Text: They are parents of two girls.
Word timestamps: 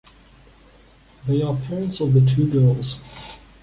They 1.27 1.43
are 1.43 1.55
parents 1.55 1.99
of 2.01 2.13
two 2.27 2.49
girls. 2.51 2.99